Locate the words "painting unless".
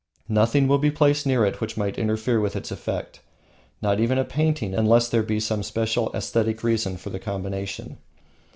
4.25-5.07